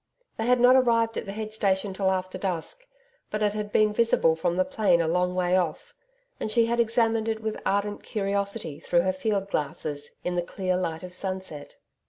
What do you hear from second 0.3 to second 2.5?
They had not arrived at the head station till after